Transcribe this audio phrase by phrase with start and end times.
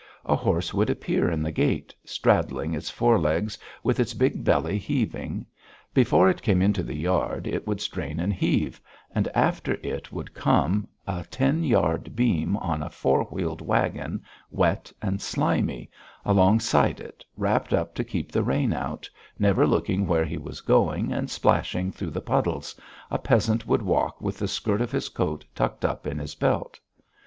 [0.25, 4.79] A horse would appear in the gate, straddling its fore legs, with its big belly
[4.79, 5.45] heaving;
[5.93, 8.81] before it came into the yard it would strain and heave
[9.13, 14.91] and after it would come a ten yard beam in a four wheeled wagon, wet
[15.03, 15.91] and slimy;
[16.25, 19.07] alongside it, wrapped up to keep the rain out,
[19.37, 22.73] never looking where he was going and splashing through the puddles,
[23.11, 26.79] a peasant would walk with the skirt of his coat tucked up in his belt.